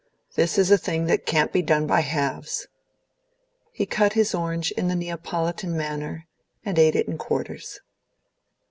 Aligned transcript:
This 0.33 0.57
is 0.57 0.71
a 0.71 0.79
thing 0.79 1.05
that 1.05 1.27
can't 1.27 1.53
be 1.53 1.61
done 1.61 1.85
by 1.85 1.99
halves!" 1.99 2.65
He 3.71 3.85
cut 3.85 4.13
his 4.13 4.33
orange 4.33 4.71
in 4.71 4.87
the 4.87 4.95
Neapolitan 4.95 5.77
manner, 5.77 6.25
and 6.65 6.79
ate 6.79 6.95
it 6.95 7.07
in 7.07 7.19
quarters. 7.19 7.79